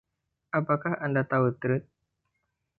[0.59, 1.85] Apakah Anda tahu ‘Truth’?